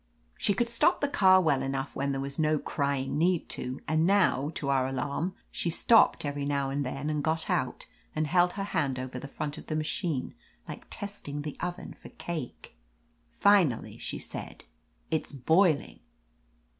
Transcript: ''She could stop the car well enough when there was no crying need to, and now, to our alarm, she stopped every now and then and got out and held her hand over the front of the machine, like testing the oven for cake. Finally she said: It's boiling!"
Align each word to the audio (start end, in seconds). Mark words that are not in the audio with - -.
''She 0.39 0.55
could 0.55 0.67
stop 0.67 0.99
the 0.99 1.07
car 1.07 1.39
well 1.39 1.61
enough 1.61 1.95
when 1.95 2.11
there 2.11 2.19
was 2.19 2.39
no 2.39 2.57
crying 2.57 3.19
need 3.19 3.47
to, 3.49 3.79
and 3.87 4.03
now, 4.07 4.49
to 4.55 4.69
our 4.69 4.87
alarm, 4.87 5.35
she 5.51 5.69
stopped 5.69 6.25
every 6.25 6.43
now 6.43 6.71
and 6.71 6.83
then 6.83 7.07
and 7.07 7.23
got 7.23 7.51
out 7.51 7.85
and 8.15 8.25
held 8.25 8.53
her 8.53 8.63
hand 8.63 8.97
over 8.97 9.19
the 9.19 9.27
front 9.27 9.59
of 9.59 9.67
the 9.67 9.75
machine, 9.75 10.33
like 10.67 10.87
testing 10.89 11.43
the 11.43 11.55
oven 11.59 11.93
for 11.93 12.09
cake. 12.09 12.75
Finally 13.29 13.99
she 13.99 14.17
said: 14.17 14.63
It's 15.11 15.31
boiling!" 15.31 15.99